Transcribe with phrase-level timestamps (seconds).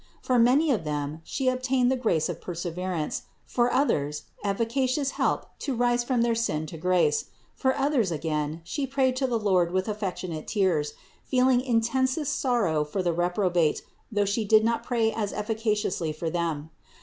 [0.19, 5.75] For many of them She obtained the grace of perseverance, for others efficacious help to
[5.75, 9.87] rise from their sin to grace; for others again She prayed to the Lord with
[9.87, 10.93] affectionate tears,
[11.23, 16.71] feeling intensest sorrow for the reprobate, though She did not pray as efficaciously for them.